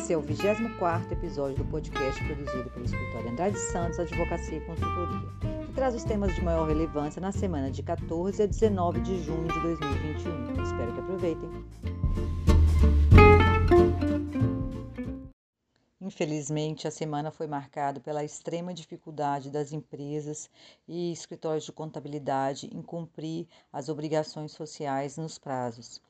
Esse 0.00 0.14
é 0.14 0.16
o 0.16 0.22
24 0.22 1.12
episódio 1.12 1.58
do 1.58 1.64
podcast 1.66 2.24
produzido 2.24 2.70
pelo 2.70 2.86
escritório 2.86 3.30
Andrade 3.30 3.58
Santos 3.58 4.00
Advocacia 4.00 4.56
e 4.56 4.60
Consultoria, 4.62 5.28
que 5.66 5.72
traz 5.74 5.94
os 5.94 6.04
temas 6.04 6.34
de 6.34 6.42
maior 6.42 6.66
relevância 6.66 7.20
na 7.20 7.30
semana 7.30 7.70
de 7.70 7.82
14 7.82 8.42
a 8.42 8.46
19 8.46 9.00
de 9.00 9.22
junho 9.22 9.46
de 9.46 9.60
2021. 9.60 10.62
Espero 10.62 10.94
que 10.94 11.00
aproveitem. 11.00 11.50
Infelizmente, 16.00 16.88
a 16.88 16.90
semana 16.90 17.30
foi 17.30 17.46
marcada 17.46 18.00
pela 18.00 18.24
extrema 18.24 18.72
dificuldade 18.72 19.50
das 19.50 19.70
empresas 19.70 20.48
e 20.88 21.12
escritórios 21.12 21.66
de 21.66 21.72
contabilidade 21.72 22.70
em 22.72 22.80
cumprir 22.80 23.46
as 23.70 23.90
obrigações 23.90 24.52
sociais 24.52 25.18
nos 25.18 25.38
prazos. 25.38 26.00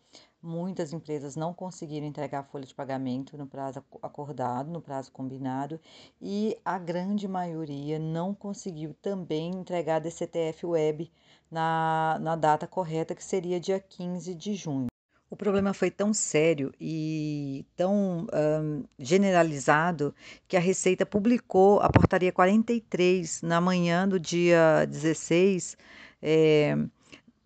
Muitas 0.43 0.93
empresas 0.93 1.37
não 1.37 1.53
conseguiram 1.53 2.07
entregar 2.07 2.41
a 2.41 2.45
folha 2.45 2.65
de 2.65 2.75
pagamento 2.75 3.37
no 3.37 3.47
prazo 3.47 3.85
acordado, 4.01 4.71
no 4.71 4.81
prazo 4.81 5.13
combinado, 5.13 5.79
e 6.21 6.57
a 6.65 6.79
grande 6.79 7.29
maioria 7.29 7.99
não 7.99 8.35
conseguiu 8.35 8.95
também 9.03 9.51
entregar 9.51 9.97
a 9.97 9.99
DCTF 9.99 10.65
Web 10.65 11.11
na, 11.51 12.19
na 12.23 12.37
data 12.37 12.67
correta, 12.67 13.15
que 13.15 13.23
seria 13.23 13.61
dia 13.61 13.79
15 13.79 14.35
de 14.35 14.55
junho. 14.55 14.87
O 15.31 15.37
problema 15.37 15.73
foi 15.73 15.93
tão 15.93 16.13
sério 16.13 16.73
e 16.81 17.65
tão 17.77 18.27
um, 18.33 18.85
generalizado 18.99 20.13
que 20.49 20.57
a 20.57 20.61
Receita 20.61 21.07
publicou 21.07 21.79
a 21.81 21.89
portaria 21.89 22.33
43 22.33 23.43
na 23.43 23.61
manhã 23.61 24.09
do 24.09 24.19
dia 24.19 24.85
16. 24.87 25.77
É, 26.21 26.77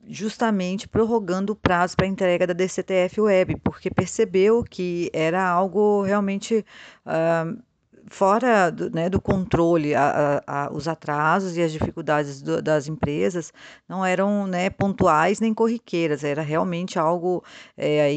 justamente 0.08 0.88
prorrogando 0.88 1.52
o 1.52 1.56
prazo 1.56 1.96
para 1.96 2.06
entrega 2.06 2.46
da 2.46 2.54
DCTF 2.54 3.20
Web, 3.20 3.56
porque 3.62 3.90
percebeu 3.90 4.62
que 4.64 5.10
era 5.12 5.46
algo 5.46 6.02
realmente 6.02 6.64
uh, 7.06 7.62
fora 8.08 8.70
do, 8.70 8.90
né, 8.90 9.08
do 9.08 9.20
controle, 9.20 9.94
a, 9.94 10.42
a, 10.46 10.72
os 10.72 10.86
atrasos 10.88 11.56
e 11.56 11.62
as 11.62 11.72
dificuldades 11.72 12.42
do, 12.42 12.60
das 12.62 12.88
empresas 12.88 13.52
não 13.88 14.04
eram 14.04 14.46
né, 14.46 14.70
pontuais 14.70 15.40
nem 15.40 15.54
corriqueiras, 15.54 16.24
era 16.24 16.42
realmente 16.42 16.98
algo 16.98 17.42
é, 17.76 18.10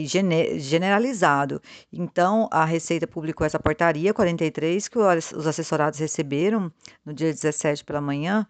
generalizado. 0.57 1.61
Então, 1.91 2.47
a 2.51 2.65
Receita 2.65 3.07
publicou 3.07 3.45
essa 3.45 3.59
portaria 3.59 4.13
43, 4.13 4.87
que 4.87 4.97
os 4.99 5.47
assessorados 5.47 5.99
receberam 5.99 6.71
no 7.05 7.13
dia 7.13 7.31
17 7.31 7.83
pela 7.83 8.01
manhã, 8.01 8.47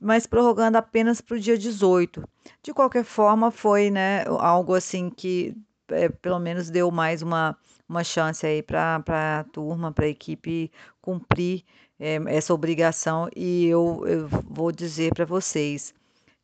mas 0.00 0.26
prorrogando 0.26 0.78
apenas 0.78 1.20
para 1.20 1.36
o 1.36 1.40
dia 1.40 1.58
18. 1.58 2.22
De 2.62 2.72
qualquer 2.72 3.04
forma, 3.04 3.50
foi 3.50 3.90
né, 3.90 4.24
algo 4.26 4.74
assim 4.74 5.10
que 5.10 5.56
é, 5.90 6.08
pelo 6.08 6.38
menos 6.38 6.70
deu 6.70 6.90
mais 6.90 7.22
uma 7.22 7.56
uma 7.88 8.02
chance 8.04 8.44
aí 8.46 8.62
para 8.62 9.02
a 9.40 9.44
turma, 9.44 9.92
para 9.92 10.06
a 10.06 10.08
equipe 10.08 10.70
cumprir 11.00 11.64
é, 11.98 12.16
essa 12.26 12.52
obrigação. 12.52 13.28
E 13.34 13.66
eu, 13.66 14.04
eu 14.06 14.28
vou 14.28 14.72
dizer 14.72 15.14
para 15.14 15.24
vocês, 15.24 15.94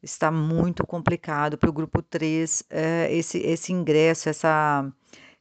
está 0.02 0.30
muito 0.30 0.86
complicado 0.86 1.58
para 1.58 1.70
o 1.70 1.72
grupo 1.72 2.02
3 2.02 2.64
é, 2.70 3.08
esse, 3.12 3.38
esse 3.38 3.72
ingresso, 3.72 4.28
essa, 4.28 4.90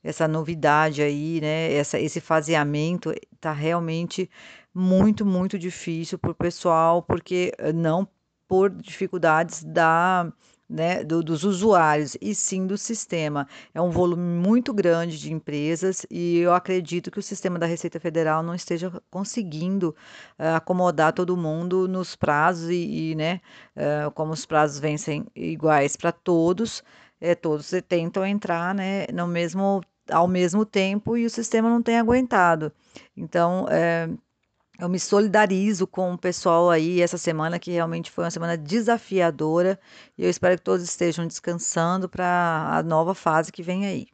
essa 0.04 0.28
novidade 0.28 1.02
aí, 1.02 1.40
né? 1.42 1.74
Essa, 1.74 2.00
esse 2.00 2.20
faseamento 2.20 3.14
está 3.34 3.52
realmente 3.54 4.30
muito, 4.74 5.26
muito 5.26 5.58
difícil 5.60 6.18
para 6.18 6.32
o 6.32 6.36
pessoal, 6.36 7.04
porque 7.04 7.54
não 7.76 8.08
por 8.48 8.70
dificuldades 8.70 9.64
da 9.64 10.32
né, 10.72 11.04
do, 11.04 11.22
dos 11.22 11.44
usuários 11.44 12.16
e 12.22 12.34
sim 12.34 12.66
do 12.66 12.78
sistema. 12.78 13.46
É 13.74 13.82
um 13.82 13.90
volume 13.90 14.24
muito 14.24 14.74
grande 14.74 15.20
de 15.20 15.34
empresas 15.34 16.06
e 16.10 16.38
eu 16.38 16.54
acredito 16.54 17.12
que 17.12 17.20
o 17.20 17.22
sistema 17.22 17.60
da 17.60 17.66
Receita 17.66 18.00
Federal 18.00 18.42
não 18.42 18.56
esteja 18.56 18.92
conseguindo 19.12 19.94
uh, 20.40 20.56
acomodar 20.56 21.12
todo 21.12 21.36
mundo 21.36 21.88
nos 21.90 22.16
prazos 22.16 22.70
e, 22.70 23.12
e 23.12 23.16
né, 23.16 23.42
uh, 23.76 24.10
como 24.12 24.32
os 24.32 24.46
prazos 24.46 24.80
vencem 24.80 25.26
iguais 25.36 25.98
para 25.98 26.14
todos, 26.14 26.82
é, 27.20 27.36
todos 27.36 27.72
tentam 27.88 28.26
entrar 28.26 28.74
né, 28.74 29.06
no 29.14 29.28
mesmo, 29.28 29.82
ao 30.10 30.28
mesmo 30.28 30.66
tempo 30.66 31.18
e 31.18 31.26
o 31.26 31.30
sistema 31.30 31.70
não 31.70 31.82
tem 31.82 32.00
aguentado. 32.00 32.72
Então, 33.16 33.68
é, 33.70 34.10
eu 34.82 34.90
me 34.90 35.00
solidarizo 35.00 35.86
com 35.86 36.12
o 36.14 36.18
pessoal 36.18 36.72
aí 36.72 37.02
essa 37.02 37.18
semana, 37.18 37.60
que 37.60 37.70
realmente 37.70 38.10
foi 38.10 38.24
uma 38.24 38.32
semana 38.32 38.58
desafiadora, 38.58 39.80
e 40.18 40.24
eu 40.24 40.30
espero 40.30 40.58
que 40.58 40.64
todos 40.64 40.84
estejam 40.84 41.28
descansando 41.28 42.10
para 42.10 42.68
a 42.72 42.82
nova 42.82 43.14
fase 43.14 43.52
que 43.52 43.62
vem 43.62 43.86
aí. 43.86 44.08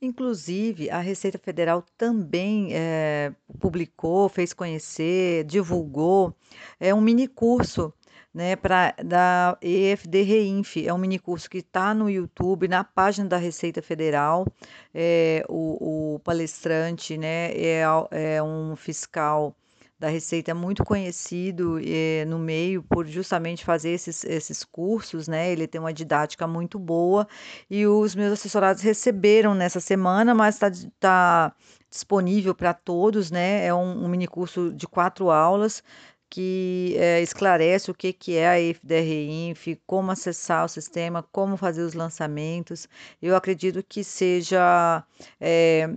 Inclusive, 0.00 0.90
a 0.90 0.98
Receita 0.98 1.38
Federal 1.38 1.84
também 1.96 2.70
é, 2.72 3.32
publicou, 3.60 4.28
fez 4.28 4.52
conhecer, 4.52 5.44
divulgou 5.44 6.34
é, 6.80 6.92
um 6.92 7.00
mini 7.00 7.28
curso 7.28 7.94
né, 8.34 8.56
pra, 8.56 8.96
da 9.04 9.56
EFD 9.62 10.22
Reinf. 10.22 10.78
É 10.78 10.92
um 10.92 10.98
mini 10.98 11.20
curso 11.20 11.48
que 11.48 11.58
está 11.58 11.94
no 11.94 12.10
YouTube, 12.10 12.66
na 12.66 12.82
página 12.82 13.28
da 13.28 13.36
Receita 13.36 13.80
Federal. 13.80 14.44
É, 14.92 15.44
o, 15.48 16.14
o 16.14 16.18
palestrante 16.18 17.16
né, 17.16 17.52
é, 17.52 17.84
é 18.10 18.42
um 18.42 18.74
fiscal 18.74 19.54
da 20.02 20.08
Receita 20.08 20.50
é 20.50 20.54
muito 20.54 20.84
conhecido 20.84 21.78
eh, 21.80 22.24
no 22.26 22.36
meio 22.36 22.82
por 22.82 23.06
justamente 23.06 23.64
fazer 23.64 23.90
esses, 23.90 24.24
esses 24.24 24.64
cursos, 24.64 25.28
né? 25.28 25.52
Ele 25.52 25.68
tem 25.68 25.80
uma 25.80 25.92
didática 25.92 26.44
muito 26.44 26.76
boa 26.76 27.24
e 27.70 27.86
os 27.86 28.12
meus 28.12 28.32
assessorados 28.32 28.82
receberam 28.82 29.54
nessa 29.54 29.78
semana, 29.78 30.34
mas 30.34 30.56
está 30.56 30.72
tá 30.98 31.54
disponível 31.88 32.52
para 32.52 32.74
todos, 32.74 33.30
né? 33.30 33.64
É 33.64 33.72
um, 33.72 34.04
um 34.04 34.08
mini 34.08 34.26
curso 34.26 34.72
de 34.72 34.88
quatro 34.88 35.30
aulas 35.30 35.84
que 36.28 36.96
é, 36.98 37.22
esclarece 37.22 37.90
o 37.90 37.94
que, 37.94 38.12
que 38.12 38.36
é 38.36 38.48
a 38.48 38.60
IFDR-INF, 38.60 39.80
como 39.86 40.10
acessar 40.10 40.64
o 40.64 40.68
sistema, 40.68 41.22
como 41.30 41.56
fazer 41.56 41.82
os 41.82 41.94
lançamentos. 41.94 42.88
Eu 43.20 43.36
acredito 43.36 43.84
que 43.88 44.02
seja 44.02 45.04
é, 45.40 45.88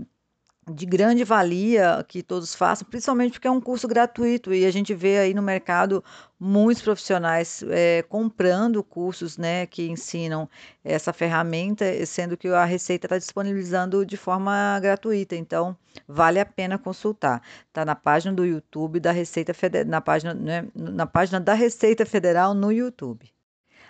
de 0.67 0.85
grande 0.85 1.23
valia 1.23 2.03
que 2.07 2.23
todos 2.23 2.55
façam, 2.55 2.87
principalmente 2.87 3.33
porque 3.33 3.47
é 3.47 3.51
um 3.51 3.61
curso 3.61 3.87
gratuito 3.87 4.51
e 4.51 4.65
a 4.65 4.71
gente 4.71 4.95
vê 4.95 5.19
aí 5.19 5.33
no 5.33 5.41
mercado 5.41 6.03
muitos 6.39 6.81
profissionais 6.81 7.63
é, 7.69 8.03
comprando 8.09 8.83
cursos 8.83 9.37
né, 9.37 9.67
que 9.67 9.87
ensinam 9.87 10.49
essa 10.83 11.13
ferramenta, 11.13 11.85
sendo 12.07 12.35
que 12.35 12.47
a 12.47 12.65
Receita 12.65 13.05
está 13.05 13.17
disponibilizando 13.17 14.03
de 14.03 14.17
forma 14.17 14.79
gratuita, 14.79 15.35
então 15.35 15.77
vale 16.07 16.39
a 16.39 16.45
pena 16.45 16.79
consultar. 16.79 17.43
Está 17.67 17.85
na 17.85 17.95
página 17.95 18.33
do 18.33 18.43
YouTube 18.43 18.99
da 18.99 19.11
Receita 19.11 19.53
Federal, 19.53 19.85
na 19.85 20.33
né, 20.33 20.67
na 20.73 21.05
página 21.05 21.39
da 21.39 21.53
Receita 21.53 22.05
Federal 22.07 22.55
no 22.55 22.71
YouTube. 22.71 23.34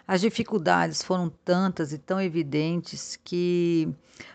As 0.07 0.21
dificuldades 0.21 1.01
foram 1.01 1.31
tantas 1.43 1.91
e 1.91 1.97
tão 1.97 2.21
evidentes 2.21 3.19
que 3.23 3.89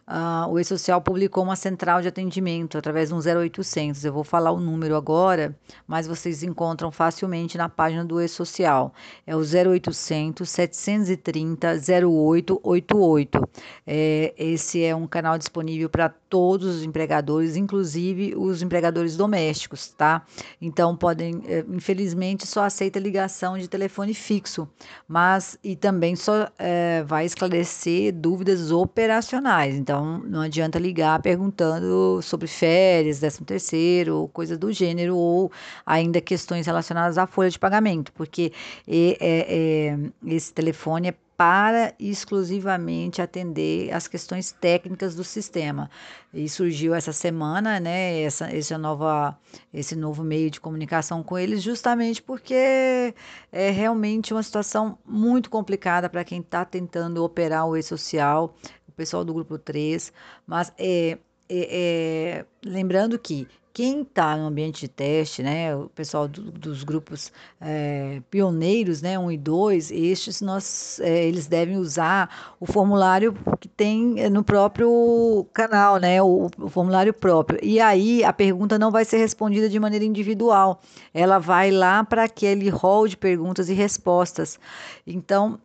uh, 0.09 0.49
o 0.51 0.59
E-Social 0.59 1.01
publicou 1.01 1.45
uma 1.45 1.55
central 1.55 2.03
de 2.03 2.09
atendimento 2.09 2.77
através 2.77 3.11
de 3.11 3.15
um 3.15 3.19
0800. 3.19 4.05
Eu 4.05 4.13
vou 4.13 4.25
falar 4.25 4.51
o 4.51 4.59
número 4.59 4.97
agora, 4.97 5.57
mas 5.87 6.09
vocês 6.09 6.43
encontram 6.43 6.91
facilmente 6.91 7.57
na 7.57 7.69
página 7.69 8.05
do 8.05 8.21
E-Social. 8.21 8.93
É 9.25 9.37
o 9.37 9.41
0800 9.41 10.49
730 10.49 11.69
0888. 11.69 13.49
É, 13.87 14.35
esse 14.37 14.83
é 14.83 14.95
um 14.95 15.07
canal 15.07 15.39
disponível 15.39 15.89
para 15.89 16.13
todos 16.31 16.77
os 16.77 16.85
empregadores, 16.85 17.57
inclusive 17.57 18.35
os 18.37 18.63
empregadores 18.63 19.17
domésticos, 19.17 19.89
tá? 19.89 20.25
Então 20.63 20.97
podem, 20.97 21.43
é, 21.47 21.65
infelizmente, 21.69 22.47
só 22.47 22.63
aceita 22.63 23.01
ligação 23.01 23.59
de 23.59 23.67
telefone 23.67 24.15
fixo, 24.15 24.69
mas 25.09 25.59
e 25.63 25.75
também 25.75 26.15
só 26.15 26.49
é, 26.57 27.03
vai 27.03 27.27
esclarecer 27.27 28.15
dúvidas 28.15 28.71
operacionais. 28.71 29.75
Então, 29.75 30.21
não 30.21 30.43
adianta 30.43 30.79
ligar 30.79 31.21
perguntando 31.21 32.23
sobre 32.23 32.47
férias, 32.47 33.19
13 33.19 33.45
terceiro, 33.45 34.31
coisa 34.33 34.57
do 34.57 34.73
gênero, 34.73 35.17
ou 35.17 35.51
ainda 35.85 36.21
questões 36.21 36.67
relacionadas 36.67 37.19
à 37.19 37.27
folha 37.27 37.51
de 37.51 37.59
pagamento, 37.59 38.13
porque 38.13 38.53
é, 38.87 39.17
é, 39.21 39.99
esse 40.27 40.53
telefone 40.53 41.09
é 41.09 41.15
para 41.41 41.95
exclusivamente 41.99 43.23
atender 43.23 43.91
as 43.95 44.07
questões 44.07 44.53
técnicas 44.53 45.15
do 45.15 45.25
sistema. 45.25 45.91
E 46.35 46.47
surgiu 46.51 46.95
essa 46.95 47.15
semana, 47.15 47.81
né, 47.81 48.21
essa, 48.21 48.55
esse, 48.55 48.77
nova, 48.77 49.35
esse 49.73 49.97
novo 49.97 50.23
meio 50.23 50.51
de 50.51 50.61
comunicação 50.61 51.23
com 51.23 51.39
eles, 51.39 51.63
justamente 51.63 52.21
porque 52.21 53.15
é 53.51 53.71
realmente 53.71 54.35
uma 54.35 54.43
situação 54.43 54.99
muito 55.03 55.49
complicada 55.49 56.11
para 56.11 56.25
quem 56.25 56.41
está 56.41 56.63
tentando 56.63 57.25
operar 57.25 57.67
o 57.67 57.75
e-social, 57.75 58.55
o 58.87 58.93
pessoal 58.93 59.25
do 59.25 59.33
grupo 59.33 59.57
3, 59.57 60.13
mas 60.47 60.71
é, 60.77 61.17
é, 61.49 62.43
é, 62.43 62.47
lembrando 62.63 63.19
que 63.19 63.49
quem 63.73 64.03
está 64.03 64.37
no 64.37 64.47
ambiente 64.47 64.81
de 64.81 64.89
teste, 64.89 65.43
né, 65.43 65.75
o 65.77 65.89
pessoal 65.89 66.27
do, 66.27 66.51
dos 66.51 66.83
grupos 66.83 67.33
é, 67.61 68.21
pioneiros, 68.31 69.01
né, 69.01 69.19
1 69.19 69.33
e 69.33 69.39
2, 69.39 69.91
estes 69.93 70.41
nós, 70.41 70.99
é, 71.01 71.25
eles 71.27 71.47
devem 71.47 71.77
usar 71.77 72.55
o 72.59 72.67
formulário 72.67 73.35
que 73.61 73.69
tem 73.69 74.29
no 74.31 74.43
próprio 74.43 75.47
canal, 75.53 75.99
né, 75.99 76.21
o, 76.21 76.51
o, 76.59 76.69
formulário 76.69 77.15
próprio. 77.15 77.59
E 77.63 77.79
aí 77.81 78.25
a 78.25 78.33
pergunta 78.33 78.79
não 78.79 78.91
vai 78.91 79.05
ser 79.05 79.19
respondida 79.19 79.69
de 79.69 79.79
maneira 79.79 80.05
individual, 80.05 80.81
ela 81.15 81.39
vai 81.39 81.71
lá 81.71 82.03
para 82.05 82.25
aquele 82.25 82.69
hall 82.69 83.07
de 83.07 83.17
perguntas 83.17 83.69
e 83.69 83.75
respostas. 83.75 84.59
Então, 85.07 85.61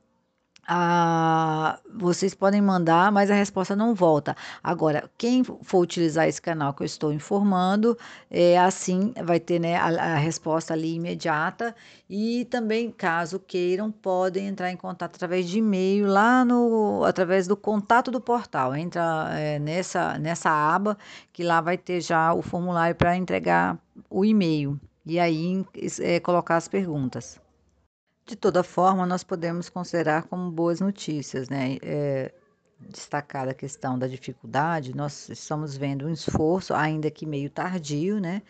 ah, 0.68 1.80
vocês 1.94 2.34
podem 2.34 2.62
mandar, 2.62 3.12
mas 3.12 3.30
a 3.30 3.36
resposta 3.36 3.76
não 3.76 3.94
volta. 3.94 4.36
Agora, 4.64 5.10
quem 5.18 5.44
for 5.44 5.80
utilizar 5.80 6.28
esse 6.28 6.42
canal 6.42 6.74
que 6.74 6.82
eu 6.82 6.86
estou 6.86 7.14
informando, 7.14 7.98
é 8.32 8.58
assim 8.58 9.14
vai 9.24 9.40
ter 9.40 9.60
né, 9.60 9.76
a, 9.76 10.16
a 10.16 10.16
resposta 10.18 10.74
ali 10.74 10.96
imediata. 10.96 11.76
E 12.10 12.46
também, 12.46 12.92
caso 12.92 13.40
queiram, 13.40 13.92
podem 13.92 14.48
entrar 14.48 14.72
em 14.72 14.78
contato 14.78 15.16
através 15.16 15.48
de 15.48 15.60
e-mail 15.60 16.08
lá 16.08 16.44
no 16.44 17.04
através 17.06 17.48
do 17.48 17.56
contato 17.56 18.10
do 18.10 18.20
portal. 18.20 18.76
Entra 18.76 19.30
é, 19.34 19.60
nessa, 19.60 20.18
nessa 20.18 20.50
aba 20.50 20.98
que 21.32 21.44
lá 21.44 21.62
vai 21.62 21.78
ter 21.78 22.02
já 22.02 22.34
o 22.34 22.42
formulário 22.42 22.96
para 22.96 23.16
entregar 23.16 23.78
o 24.10 24.26
e-mail. 24.26 24.80
E 25.06 25.20
aí 25.20 25.64
é, 26.02 26.20
colocar 26.20 26.58
as 26.58 26.68
perguntas. 26.68 27.45
De 28.26 28.36
toda 28.36 28.64
forma, 28.64 29.06
nós 29.06 29.24
podemos 29.24 29.70
considerar 29.70 30.24
como 30.24 30.50
boas 30.52 30.80
notícias, 30.80 31.48
né? 31.48 31.78
É, 31.84 32.34
destacar 32.80 33.48
a 33.48 33.54
questão 33.54 33.98
da 33.98 34.08
dificuldade, 34.08 34.96
nós 34.96 35.30
estamos 35.30 35.78
vendo 35.78 36.08
um 36.08 36.10
esforço, 36.10 36.74
ainda 36.74 37.10
que 37.10 37.26
meio 37.26 37.50
tardio, 37.50 38.20
né, 38.20 38.42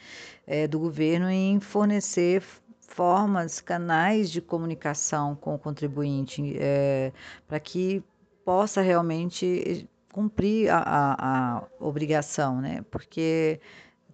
é, 0.48 0.68
do 0.68 0.80
governo 0.80 1.30
em 1.30 1.60
fornecer 1.60 2.42
formas, 2.80 3.62
canais 3.62 4.32
de 4.32 4.42
comunicação 4.42 5.36
com 5.36 5.56
o 5.56 5.60
contribuinte, 5.60 6.56
é, 6.58 7.12
para 7.48 7.60
que 7.60 8.04
possa 8.44 8.82
realmente 8.82 9.88
cumprir 10.12 10.70
a, 10.70 10.78
a, 10.80 11.58
a 11.58 11.64
obrigação, 11.80 12.62
né? 12.62 12.86
Porque 12.90 13.60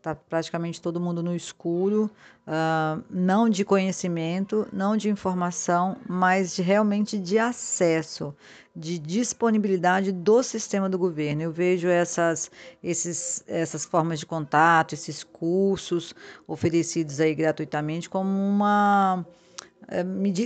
está 0.02 0.16
praticamente 0.16 0.82
todo 0.82 1.00
mundo 1.00 1.22
no 1.22 1.36
escuro, 1.36 2.10
uh, 2.48 3.04
não 3.10 3.48
de 3.48 3.64
conhecimento, 3.64 4.68
não 4.74 4.98
de 4.98 5.10
informação, 5.10 5.96
mas 6.10 6.56
de, 6.56 6.64
realmente 6.64 7.20
de 7.20 7.38
acesso, 7.38 8.36
de 8.76 8.98
disponibilidade 8.98 10.12
do 10.12 10.42
sistema 10.42 10.90
do 10.90 10.98
governo. 10.98 11.44
Eu 11.44 11.52
vejo 11.52 11.88
essas, 11.88 12.50
esses, 12.84 13.44
essas 13.48 13.86
formas 13.86 14.20
de 14.20 14.26
contato, 14.26 14.94
esses 14.94 15.24
cursos 15.24 16.16
oferecidos 16.48 17.20
aí 17.20 17.36
gratuitamente 17.36 18.10
como 18.10 18.30
uma 18.30 19.24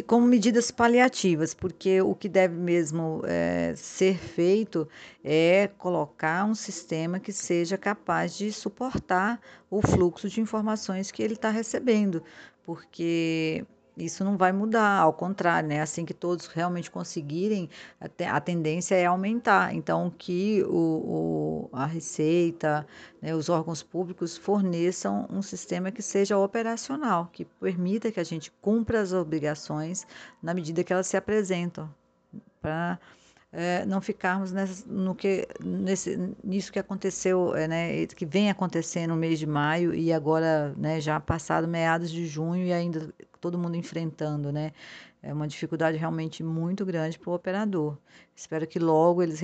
como 0.07 0.25
medidas 0.27 0.71
paliativas, 0.71 1.53
porque 1.53 2.01
o 2.01 2.15
que 2.15 2.27
deve 2.27 2.55
mesmo 2.55 3.21
é, 3.25 3.73
ser 3.75 4.17
feito 4.17 4.87
é 5.23 5.69
colocar 5.77 6.45
um 6.45 6.55
sistema 6.55 7.19
que 7.19 7.31
seja 7.31 7.77
capaz 7.77 8.37
de 8.37 8.51
suportar 8.51 9.39
o 9.69 9.81
fluxo 9.81 10.29
de 10.29 10.41
informações 10.41 11.11
que 11.11 11.21
ele 11.21 11.33
está 11.33 11.49
recebendo, 11.49 12.23
porque 12.63 13.65
isso 13.97 14.23
não 14.23 14.37
vai 14.37 14.51
mudar, 14.51 14.99
ao 14.99 15.13
contrário, 15.13 15.69
né? 15.69 15.81
Assim 15.81 16.05
que 16.05 16.13
todos 16.13 16.47
realmente 16.47 16.91
conseguirem, 16.91 17.69
a 17.99 18.41
tendência 18.41 18.95
é 18.95 19.05
aumentar. 19.05 19.73
Então, 19.73 20.11
que 20.15 20.63
o, 20.63 21.69
o 21.69 21.69
a 21.71 21.85
Receita, 21.85 22.85
né, 23.21 23.33
os 23.35 23.49
órgãos 23.49 23.81
públicos 23.81 24.37
forneçam 24.37 25.27
um 25.29 25.41
sistema 25.41 25.91
que 25.91 26.01
seja 26.01 26.37
operacional, 26.37 27.29
que 27.31 27.45
permita 27.45 28.11
que 28.11 28.19
a 28.19 28.23
gente 28.23 28.51
cumpra 28.61 29.01
as 29.01 29.13
obrigações 29.13 30.05
na 30.41 30.53
medida 30.53 30.83
que 30.83 30.93
elas 30.93 31.07
se 31.07 31.17
apresentam, 31.17 31.89
para 32.61 32.99
é, 33.57 33.85
não 33.85 34.01
ficarmos 34.01 34.51
nessa, 34.51 34.85
no 34.85 35.15
que, 35.15 35.47
nesse, 35.63 36.19
nisso 36.43 36.73
que 36.73 36.77
aconteceu, 36.77 37.55
é, 37.55 37.69
né, 37.69 38.05
que 38.07 38.25
vem 38.25 38.49
acontecendo 38.49 39.11
no 39.11 39.15
mês 39.15 39.39
de 39.39 39.47
maio 39.47 39.93
e 39.93 40.11
agora 40.11 40.73
né, 40.77 40.99
já 40.99 41.21
passado 41.21 41.65
meados 41.65 42.11
de 42.11 42.27
junho 42.27 42.65
e 42.65 42.73
ainda 42.73 43.13
todo 43.39 43.57
mundo 43.57 43.77
enfrentando, 43.77 44.51
né? 44.51 44.73
É 45.23 45.33
uma 45.33 45.47
dificuldade 45.47 45.97
realmente 45.97 46.43
muito 46.43 46.85
grande 46.85 47.17
para 47.17 47.31
o 47.31 47.33
operador. 47.33 47.97
Espero 48.35 48.67
que 48.67 48.77
logo 48.77 49.23
eles 49.23 49.39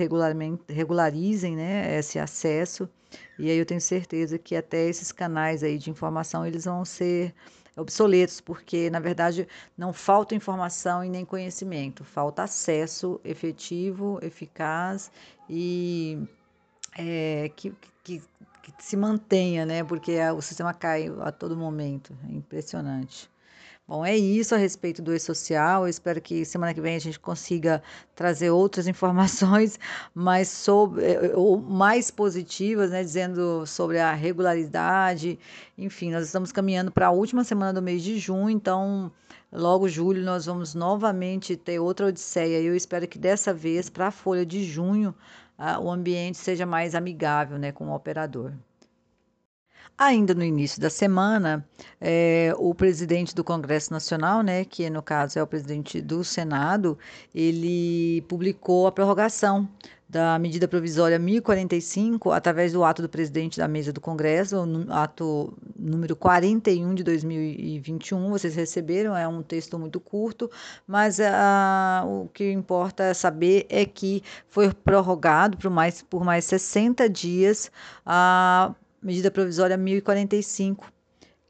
regularizem 0.68 1.56
né, 1.56 1.98
esse 1.98 2.18
acesso 2.18 2.88
e 3.38 3.50
aí 3.50 3.56
eu 3.56 3.64
tenho 3.64 3.80
certeza 3.80 4.38
que 4.38 4.54
até 4.54 4.88
esses 4.88 5.10
canais 5.10 5.62
aí 5.62 5.78
de 5.78 5.90
informação 5.90 6.46
eles 6.46 6.66
vão 6.66 6.84
ser 6.84 7.34
obsoletos, 7.76 8.40
porque 8.40 8.90
na 8.90 9.00
verdade 9.00 9.48
não 9.76 9.92
falta 9.92 10.34
informação 10.34 11.04
e 11.04 11.08
nem 11.08 11.24
conhecimento, 11.24 12.04
falta 12.04 12.42
acesso 12.42 13.20
efetivo, 13.24 14.18
eficaz 14.22 15.10
e 15.48 16.18
é, 16.96 17.50
que, 17.56 17.74
que, 18.04 18.22
que, 18.62 18.72
se 18.78 18.96
mantenha, 18.96 19.64
né? 19.64 19.82
Porque 19.82 20.18
o 20.36 20.42
sistema 20.42 20.74
cai 20.74 21.10
a 21.20 21.32
todo 21.32 21.56
momento, 21.56 22.16
é 22.28 22.32
impressionante. 22.32 23.31
Bom, 23.92 24.06
é 24.06 24.16
isso 24.16 24.54
a 24.54 24.58
respeito 24.58 25.02
do 25.02 25.14
e-social. 25.14 25.86
Espero 25.86 26.18
que 26.18 26.46
semana 26.46 26.72
que 26.72 26.80
vem 26.80 26.96
a 26.96 26.98
gente 26.98 27.20
consiga 27.20 27.82
trazer 28.14 28.48
outras 28.48 28.88
informações 28.88 29.78
mais, 30.14 30.48
sobre, 30.48 31.04
eh, 31.04 31.32
ou 31.34 31.60
mais 31.60 32.10
positivas, 32.10 32.90
né, 32.90 33.02
dizendo 33.02 33.66
sobre 33.66 33.98
a 33.98 34.14
regularidade. 34.14 35.38
Enfim, 35.76 36.10
nós 36.10 36.24
estamos 36.24 36.50
caminhando 36.50 36.90
para 36.90 37.08
a 37.08 37.10
última 37.10 37.44
semana 37.44 37.70
do 37.70 37.82
mês 37.82 38.02
de 38.02 38.18
junho, 38.18 38.48
então 38.48 39.12
logo 39.52 39.86
julho 39.90 40.24
nós 40.24 40.46
vamos 40.46 40.74
novamente 40.74 41.54
ter 41.54 41.78
outra 41.78 42.06
odisseia. 42.06 42.62
Eu 42.62 42.74
espero 42.74 43.06
que 43.06 43.18
dessa 43.18 43.52
vez, 43.52 43.90
para 43.90 44.06
a 44.06 44.10
folha 44.10 44.46
de 44.46 44.64
junho, 44.64 45.14
o 45.82 45.90
ambiente 45.90 46.38
seja 46.38 46.64
mais 46.64 46.94
amigável 46.94 47.58
né, 47.58 47.72
com 47.72 47.88
o 47.90 47.94
operador. 47.94 48.54
Ainda 49.96 50.34
no 50.34 50.42
início 50.42 50.80
da 50.80 50.90
semana, 50.90 51.64
é, 52.00 52.52
o 52.56 52.74
presidente 52.74 53.34
do 53.34 53.44
Congresso 53.44 53.92
Nacional, 53.92 54.42
né, 54.42 54.64
que 54.64 54.88
no 54.90 55.02
caso 55.02 55.38
é 55.38 55.42
o 55.42 55.46
presidente 55.46 56.00
do 56.00 56.24
Senado, 56.24 56.98
ele 57.34 58.22
publicou 58.22 58.86
a 58.86 58.92
prorrogação 58.92 59.68
da 60.12 60.38
medida 60.38 60.68
provisória 60.68 61.18
1045, 61.18 62.32
através 62.32 62.74
do 62.74 62.84
ato 62.84 63.00
do 63.00 63.08
presidente 63.08 63.56
da 63.56 63.66
mesa 63.66 63.94
do 63.94 64.00
Congresso, 64.00 64.56
ato 64.90 65.56
número 65.74 66.14
41 66.14 66.94
de 66.94 67.02
2021. 67.02 68.28
Vocês 68.28 68.54
receberam, 68.54 69.16
é 69.16 69.26
um 69.26 69.42
texto 69.42 69.78
muito 69.78 69.98
curto, 69.98 70.50
mas 70.86 71.18
uh, 71.18 72.06
o 72.06 72.28
que 72.28 72.52
importa 72.52 73.14
saber 73.14 73.64
é 73.70 73.86
que 73.86 74.22
foi 74.50 74.70
prorrogado 74.74 75.56
por 75.56 75.70
mais, 75.70 76.02
por 76.02 76.22
mais 76.22 76.44
60 76.44 77.08
dias 77.08 77.72
uh, 78.06 78.74
medida 79.02 79.30
provisória 79.30 79.76
1045, 79.76 80.86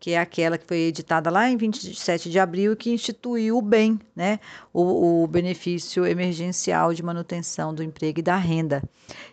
que 0.00 0.12
é 0.12 0.18
aquela 0.18 0.58
que 0.58 0.66
foi 0.66 0.78
editada 0.78 1.30
lá 1.30 1.48
em 1.48 1.56
27 1.56 2.28
de 2.28 2.38
abril 2.38 2.72
e 2.72 2.76
que 2.76 2.90
instituiu 2.90 3.58
o 3.58 3.62
bem, 3.62 4.00
né, 4.16 4.40
o, 4.72 5.22
o 5.22 5.26
benefício 5.28 6.04
emergencial 6.04 6.92
de 6.92 7.02
manutenção 7.04 7.72
do 7.72 7.84
emprego 7.84 8.18
e 8.18 8.22
da 8.22 8.36
renda. 8.36 8.82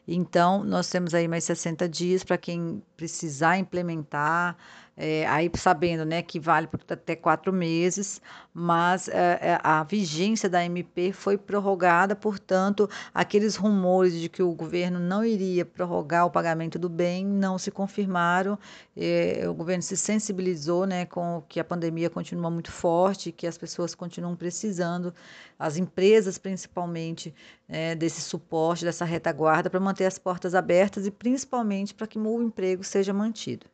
Então, 0.08 0.64
nós 0.64 0.88
temos 0.88 1.16
aí 1.16 1.28
mais 1.28 1.44
60 1.46 1.90
dias 1.90 2.24
para 2.24 2.38
quem 2.38 2.84
precisar 2.96 3.58
implementar 3.58 4.56
é, 5.02 5.26
aí 5.28 5.50
sabendo 5.56 6.04
né, 6.04 6.22
que 6.22 6.42
vale 6.42 6.68
por 6.68 6.82
até 6.90 7.16
quatro 7.16 7.54
meses, 7.54 8.22
mas 8.54 9.08
é, 9.08 9.40
é 9.42 9.60
a 9.64 9.82
vigência 9.82 10.50
da 10.50 10.64
MP 10.66 11.14
foi 11.14 11.38
prorrogada, 11.38 12.18
portanto, 12.18 12.90
aqueles 13.14 13.56
rumores 13.56 14.14
de 14.14 14.28
que 14.28 14.44
o 14.44 14.52
governo 14.52 15.00
não 15.00 15.24
iria 15.24 15.64
prorrogar 15.64 16.26
o 16.26 16.30
pagamento 16.30 16.78
do 16.78 16.90
bem 16.90 17.26
não 17.26 17.58
se 17.58 17.72
confirmaram. 17.72 18.60
É, 18.98 19.46
o 19.48 19.54
governo 19.54 19.82
se 19.82 19.96
sensibilizou 19.96 20.86
né, 20.86 21.06
com 21.06 21.42
que 21.48 21.62
a 21.62 21.64
pandemia 21.64 22.10
continua 22.10 22.52
muito 22.52 22.70
forte, 22.70 23.32
que 23.32 23.48
as 23.48 23.58
pessoas 23.58 23.96
continuam 23.96 24.36
precisando, 24.36 25.14
as 25.58 25.78
empresas 25.78 26.38
principalmente, 26.38 27.34
é, 27.70 27.96
desse 27.96 28.20
suporte, 28.20 28.84
dessa 28.84 29.06
retaguarda, 29.06 29.70
para 29.70 29.80
manter 29.80 30.06
as 30.06 30.20
portas 30.20 30.54
abertas 30.54 31.08
e 31.08 31.12
principalmente 31.12 31.94
para 31.94 32.06
que 32.06 32.20
o 32.20 32.44
emprego 32.44 32.84
seja 32.84 33.14
mantido. 33.14 33.66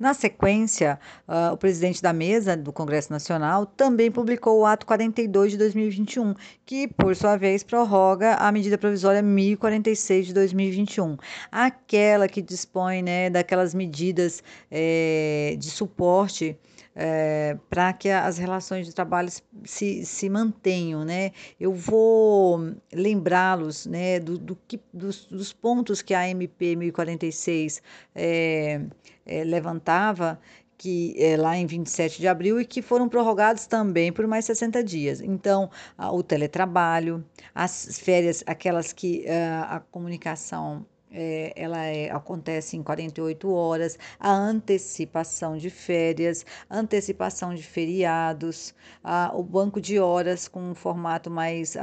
Na 0.00 0.14
sequência, 0.14 0.98
uh, 1.28 1.52
o 1.52 1.58
presidente 1.58 2.00
da 2.00 2.10
mesa 2.10 2.56
do 2.56 2.72
Congresso 2.72 3.12
Nacional 3.12 3.66
também 3.66 4.10
publicou 4.10 4.60
o 4.60 4.64
ato 4.64 4.86
42 4.86 5.52
de 5.52 5.58
2021, 5.58 6.34
que, 6.64 6.88
por 6.88 7.14
sua 7.14 7.36
vez, 7.36 7.62
prorroga 7.62 8.36
a 8.36 8.50
medida 8.50 8.78
provisória 8.78 9.20
1046 9.20 10.28
de 10.28 10.32
2021, 10.32 11.18
aquela 11.52 12.26
que 12.28 12.40
dispõe 12.40 13.02
né, 13.02 13.28
daquelas 13.28 13.74
medidas 13.74 14.42
é, 14.70 15.54
de 15.58 15.70
suporte 15.70 16.58
é, 16.94 17.56
para 17.68 17.92
que 17.92 18.08
as 18.08 18.38
relações 18.38 18.86
de 18.86 18.94
trabalho 18.94 19.30
se, 19.64 20.04
se 20.04 20.28
mantenham, 20.28 21.04
né? 21.04 21.32
Eu 21.58 21.72
vou 21.72 22.74
lembrá-los, 22.92 23.86
né, 23.86 24.18
do, 24.18 24.38
do 24.38 24.56
que, 24.66 24.80
dos, 24.92 25.26
dos, 25.26 25.52
pontos 25.52 26.02
que 26.02 26.14
a 26.14 26.28
MP 26.28 26.76
1046 26.76 27.82
é, 28.14 28.80
é, 29.24 29.44
levantava 29.44 30.40
que 30.76 31.14
é, 31.18 31.36
lá 31.36 31.56
em 31.58 31.66
27 31.66 32.20
de 32.20 32.26
abril 32.26 32.58
e 32.58 32.64
que 32.64 32.80
foram 32.80 33.06
prorrogados 33.06 33.66
também 33.66 34.10
por 34.10 34.26
mais 34.26 34.46
60 34.46 34.82
dias. 34.82 35.20
Então, 35.20 35.70
a, 35.96 36.10
o 36.10 36.22
teletrabalho, 36.22 37.22
as 37.54 37.98
férias, 37.98 38.42
aquelas 38.46 38.90
que 38.90 39.26
uh, 39.26 39.74
a 39.74 39.80
comunicação 39.90 40.86
é, 41.12 41.52
ela 41.56 41.84
é, 41.84 42.10
acontece 42.10 42.76
em 42.76 42.82
48 42.82 43.52
horas, 43.52 43.98
a 44.18 44.32
antecipação 44.32 45.56
de 45.56 45.70
férias, 45.70 46.44
antecipação 46.70 47.54
de 47.54 47.62
feriados, 47.62 48.74
a, 49.02 49.32
o 49.34 49.42
banco 49.42 49.80
de 49.80 49.98
horas 49.98 50.48
com 50.48 50.70
um 50.70 50.74
formato 50.74 51.30
mais 51.30 51.76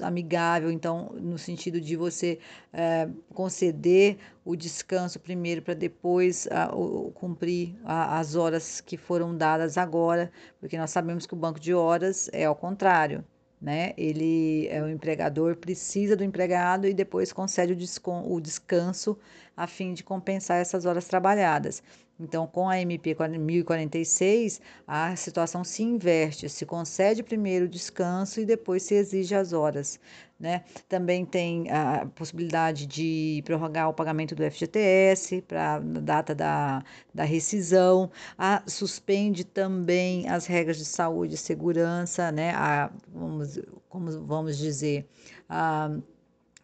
amigável, 0.00 0.70
então, 0.70 1.14
no 1.20 1.38
sentido 1.38 1.80
de 1.80 1.96
você 1.96 2.38
é, 2.72 3.08
conceder 3.34 4.18
o 4.44 4.56
descanso 4.56 5.20
primeiro 5.20 5.62
para 5.62 5.74
depois 5.74 6.48
o, 6.72 7.10
cumprir 7.12 7.76
as 7.84 8.34
horas 8.34 8.80
que 8.80 8.96
foram 8.96 9.36
dadas 9.36 9.78
agora, 9.78 10.30
porque 10.60 10.76
nós 10.76 10.90
sabemos 10.90 11.26
que 11.26 11.34
o 11.34 11.36
banco 11.36 11.60
de 11.60 11.74
horas 11.74 12.28
é 12.32 12.44
ao 12.44 12.56
contrário 12.56 13.24
né? 13.62 13.92
Ele 13.96 14.66
é 14.68 14.82
o 14.82 14.88
empregador 14.88 15.56
precisa 15.56 16.16
do 16.16 16.24
empregado 16.24 16.88
e 16.88 16.92
depois 16.92 17.32
concede 17.32 17.72
o 17.72 18.40
descanso 18.40 19.16
a 19.56 19.66
fim 19.68 19.94
de 19.94 20.02
compensar 20.02 20.60
essas 20.60 20.84
horas 20.84 21.06
trabalhadas. 21.06 21.82
Então, 22.22 22.46
com 22.46 22.68
a 22.68 22.80
MP 22.80 23.16
1046, 23.16 24.60
a 24.86 25.16
situação 25.16 25.64
se 25.64 25.82
inverte, 25.82 26.48
se 26.48 26.64
concede 26.64 27.20
primeiro 27.20 27.64
o 27.64 27.68
descanso 27.68 28.40
e 28.40 28.44
depois 28.44 28.84
se 28.84 28.94
exige 28.94 29.34
as 29.34 29.52
horas. 29.52 29.98
Né? 30.38 30.62
Também 30.88 31.24
tem 31.24 31.68
a 31.68 32.06
possibilidade 32.14 32.86
de 32.86 33.42
prorrogar 33.44 33.88
o 33.88 33.92
pagamento 33.92 34.36
do 34.36 34.48
FGTS 34.48 35.42
para 35.42 35.74
a 35.74 35.78
data 35.80 36.32
da, 36.32 36.84
da 37.12 37.24
rescisão, 37.24 38.08
a, 38.38 38.62
suspende 38.68 39.44
também 39.44 40.28
as 40.28 40.46
regras 40.46 40.78
de 40.78 40.84
saúde 40.84 41.34
e 41.34 41.38
segurança, 41.38 42.30
né? 42.30 42.52
a, 42.54 42.88
vamos, 43.12 43.58
como 43.88 44.24
vamos 44.24 44.56
dizer, 44.58 45.08
a, 45.48 45.90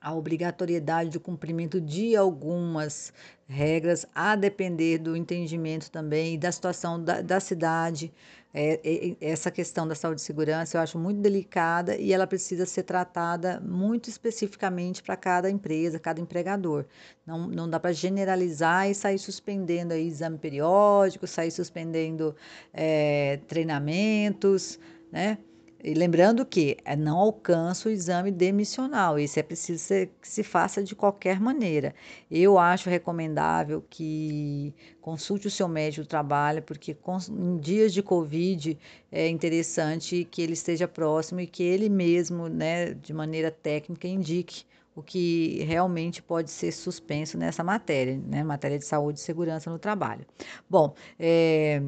a 0.00 0.14
obrigatoriedade 0.14 1.10
do 1.10 1.20
cumprimento 1.20 1.80
de 1.80 2.16
algumas 2.16 3.12
regras, 3.48 4.06
a 4.14 4.36
depender 4.36 4.98
do 4.98 5.16
entendimento 5.16 5.90
também 5.90 6.34
e 6.34 6.38
da 6.38 6.52
situação 6.52 7.02
da, 7.02 7.20
da 7.20 7.40
cidade. 7.40 8.12
É, 8.52 8.80
é, 8.82 9.16
essa 9.20 9.50
questão 9.50 9.86
da 9.86 9.94
saúde 9.94 10.22
e 10.22 10.24
segurança 10.24 10.76
eu 10.76 10.80
acho 10.80 10.98
muito 10.98 11.20
delicada 11.20 11.96
e 11.96 12.14
ela 12.14 12.26
precisa 12.26 12.64
ser 12.64 12.82
tratada 12.82 13.60
muito 13.60 14.08
especificamente 14.08 15.02
para 15.02 15.16
cada 15.16 15.50
empresa, 15.50 15.98
cada 15.98 16.20
empregador. 16.20 16.86
Não, 17.26 17.46
não 17.46 17.68
dá 17.68 17.78
para 17.78 17.92
generalizar 17.92 18.88
e 18.88 18.94
sair 18.94 19.18
suspendendo 19.18 19.92
aí 19.92 20.06
exame 20.06 20.38
periódico, 20.38 21.26
sair 21.26 21.50
suspendendo 21.50 22.34
é, 22.72 23.38
treinamentos, 23.46 24.78
né? 25.12 25.38
E 25.82 25.94
lembrando 25.94 26.44
que 26.44 26.76
eh, 26.84 26.96
não 26.96 27.18
alcança 27.18 27.88
o 27.88 27.92
exame 27.92 28.32
demissional, 28.32 29.18
esse 29.18 29.38
é 29.38 29.42
preciso 29.42 29.78
ser, 29.78 30.10
que 30.20 30.26
se 30.28 30.42
faça 30.42 30.82
de 30.82 30.94
qualquer 30.94 31.38
maneira. 31.40 31.94
Eu 32.30 32.58
acho 32.58 32.90
recomendável 32.90 33.84
que 33.88 34.74
consulte 35.00 35.46
o 35.46 35.50
seu 35.50 35.68
médico 35.68 36.02
do 36.02 36.08
trabalho, 36.08 36.62
porque 36.62 36.96
em 37.30 37.58
dias 37.58 37.92
de 37.92 38.02
Covid 38.02 38.76
é 39.12 39.28
interessante 39.28 40.24
que 40.28 40.42
ele 40.42 40.54
esteja 40.54 40.88
próximo 40.88 41.40
e 41.40 41.46
que 41.46 41.62
ele 41.62 41.88
mesmo, 41.88 42.48
né, 42.48 42.94
de 42.94 43.14
maneira 43.14 43.50
técnica, 43.50 44.08
indique 44.08 44.64
o 44.96 45.02
que 45.02 45.62
realmente 45.62 46.20
pode 46.20 46.50
ser 46.50 46.72
suspenso 46.72 47.38
nessa 47.38 47.62
matéria, 47.62 48.20
né, 48.26 48.42
matéria 48.42 48.78
de 48.78 48.84
saúde 48.84 49.20
e 49.20 49.22
segurança 49.22 49.70
no 49.70 49.78
trabalho. 49.78 50.26
Bom, 50.68 50.92
é, 51.18 51.80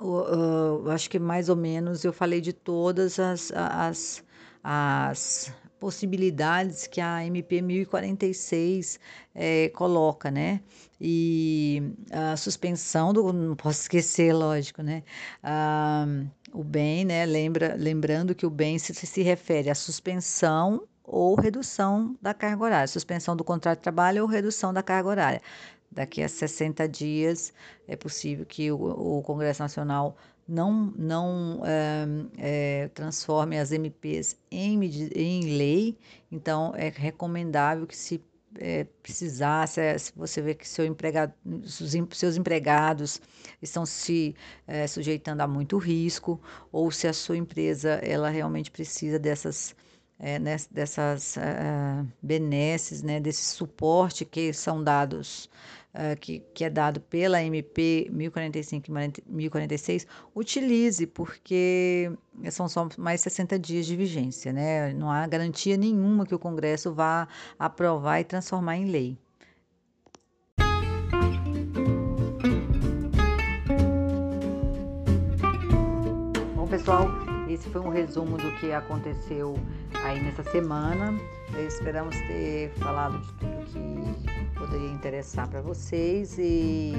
uh, 0.00 0.90
acho 0.90 1.10
que 1.10 1.18
mais 1.18 1.48
ou 1.48 1.56
menos 1.56 2.04
eu 2.04 2.12
falei 2.12 2.40
de 2.40 2.52
todas 2.52 3.18
as, 3.18 3.52
as, 3.52 4.24
as 4.62 5.52
possibilidades 5.78 6.86
que 6.86 7.00
a 7.00 7.24
MP 7.24 7.62
1046 7.62 8.98
é, 9.34 9.68
coloca, 9.70 10.30
né? 10.30 10.60
E 11.00 11.82
a 12.10 12.36
suspensão 12.36 13.12
do, 13.12 13.32
não 13.32 13.54
posso 13.54 13.82
esquecer, 13.82 14.32
lógico, 14.32 14.82
né? 14.82 15.02
O 16.52 16.64
bem, 16.64 17.04
né? 17.04 17.24
Lembra, 17.24 17.74
lembrando 17.76 18.34
que 18.34 18.46
o 18.46 18.50
bem 18.50 18.78
se, 18.78 18.94
se 18.94 19.22
refere 19.22 19.70
à 19.70 19.74
suspensão 19.74 20.82
ou 21.04 21.34
redução 21.34 22.16
da 22.20 22.34
carga 22.34 22.64
horária, 22.64 22.86
suspensão 22.86 23.34
do 23.34 23.42
contrato 23.42 23.78
de 23.78 23.82
trabalho 23.82 24.22
ou 24.22 24.28
redução 24.28 24.72
da 24.72 24.82
carga 24.82 25.08
horária. 25.08 25.42
Daqui 25.90 26.22
a 26.22 26.28
60 26.28 26.88
dias 26.88 27.52
é 27.86 27.96
possível 27.96 28.44
que 28.44 28.70
o, 28.70 29.18
o 29.18 29.22
Congresso 29.22 29.62
Nacional 29.62 30.16
não, 30.46 30.92
não 30.96 31.62
é, 31.64 32.06
é, 32.38 32.88
transforme 32.88 33.58
as 33.58 33.70
MPs 33.70 34.36
em, 34.50 34.80
em 35.14 35.56
lei, 35.56 35.98
então 36.30 36.72
é 36.74 36.88
recomendável 36.88 37.86
que 37.86 37.96
se 37.96 38.22
é, 38.56 38.84
precisar, 39.02 39.66
se, 39.68 39.80
você 40.16 40.40
vê 40.40 40.54
que 40.54 40.66
seu 40.66 40.86
empregado, 40.86 41.34
seus 42.12 42.36
empregados 42.36 43.20
estão 43.60 43.84
se 43.84 44.34
é, 44.66 44.86
sujeitando 44.86 45.42
a 45.42 45.46
muito 45.46 45.76
risco, 45.76 46.40
ou 46.72 46.90
se 46.90 47.06
a 47.06 47.12
sua 47.12 47.36
empresa 47.36 47.90
ela 48.02 48.30
realmente 48.30 48.70
precisa 48.70 49.18
dessas 49.18 49.76
é, 50.20 50.36
dessas 50.72 51.36
uh, 51.36 52.04
benesses, 52.20 53.02
né, 53.04 53.20
desse 53.20 53.44
suporte 53.54 54.24
que 54.24 54.52
são 54.52 54.82
dados 54.82 55.48
uh, 55.94 56.18
que, 56.18 56.40
que 56.54 56.64
é 56.64 56.70
dado 56.70 57.00
pela 57.00 57.42
MP 57.42 58.08
1045 58.10 58.86
e 58.86 59.22
1046, 59.26 60.06
utilize, 60.34 61.06
porque 61.06 62.10
são 62.50 62.68
só 62.68 62.88
mais 62.96 63.20
60 63.20 63.58
dias 63.58 63.86
de 63.86 63.96
vigência, 63.96 64.52
né? 64.52 64.92
Não 64.92 65.10
há 65.10 65.26
garantia 65.26 65.76
nenhuma 65.76 66.26
que 66.26 66.34
o 66.34 66.38
Congresso 66.38 66.92
vá 66.92 67.28
aprovar 67.58 68.20
e 68.20 68.24
transformar 68.24 68.76
em 68.76 68.90
lei. 68.90 69.18
Bom, 76.54 76.66
pessoal, 76.66 77.08
esse 77.48 77.68
foi 77.70 77.80
um 77.80 77.88
resumo 77.88 78.36
do 78.36 78.52
que 78.60 78.72
aconteceu 78.72 79.54
aí 80.04 80.22
nessa 80.22 80.44
semana. 80.44 81.14
Esperamos 81.66 82.14
ter 82.26 82.70
falado 82.78 83.18
de 83.20 83.32
tudo 83.34 83.64
que 83.66 84.37
poderia 84.58 84.90
interessar 84.90 85.48
para 85.48 85.62
vocês 85.62 86.36
e 86.38 86.92